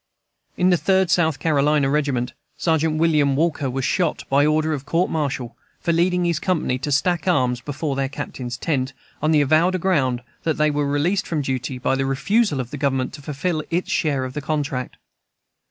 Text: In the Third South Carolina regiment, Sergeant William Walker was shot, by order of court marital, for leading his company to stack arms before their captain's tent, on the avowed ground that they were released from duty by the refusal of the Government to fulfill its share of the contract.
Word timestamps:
In 0.57 0.71
the 0.71 0.77
Third 0.77 1.11
South 1.11 1.37
Carolina 1.37 1.87
regiment, 1.87 2.33
Sergeant 2.57 2.97
William 2.97 3.35
Walker 3.35 3.69
was 3.69 3.85
shot, 3.85 4.23
by 4.31 4.47
order 4.47 4.73
of 4.73 4.83
court 4.83 5.11
marital, 5.11 5.55
for 5.79 5.93
leading 5.93 6.25
his 6.25 6.39
company 6.39 6.79
to 6.79 6.91
stack 6.91 7.27
arms 7.27 7.61
before 7.61 7.95
their 7.95 8.09
captain's 8.09 8.57
tent, 8.57 8.93
on 9.21 9.29
the 9.29 9.41
avowed 9.41 9.79
ground 9.79 10.23
that 10.41 10.57
they 10.57 10.71
were 10.71 10.87
released 10.87 11.27
from 11.27 11.43
duty 11.43 11.77
by 11.77 11.93
the 11.93 12.07
refusal 12.07 12.59
of 12.59 12.71
the 12.71 12.77
Government 12.77 13.13
to 13.13 13.21
fulfill 13.21 13.61
its 13.69 13.91
share 13.91 14.25
of 14.25 14.33
the 14.33 14.41
contract. 14.41 14.97